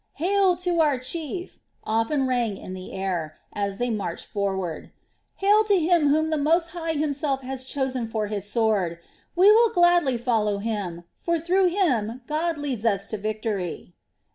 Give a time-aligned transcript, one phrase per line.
[0.13, 4.89] "Hail to our chief!" often rang on the air, as they marched forward:
[5.35, 8.97] "Hail to him whom the Most High Himself has chosen for His sword!
[9.35, 13.93] We will gladly follow him; for through him God leads us to victory."